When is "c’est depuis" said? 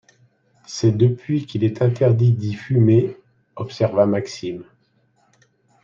0.65-1.45